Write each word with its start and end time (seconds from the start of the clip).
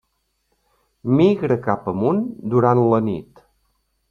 Migra 1.19 1.57
cap 1.67 1.91
amunt 1.93 2.25
durant 2.55 2.83
la 2.95 3.03
nit. 3.13 3.47